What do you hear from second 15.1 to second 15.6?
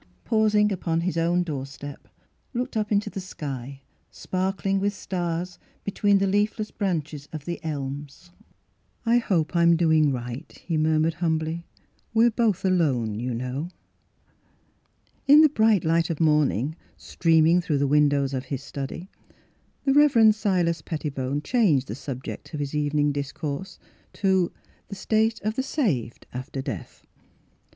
In the